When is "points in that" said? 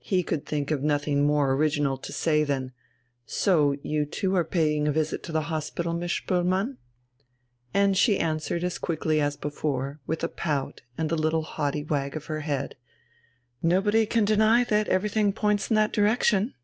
15.32-15.92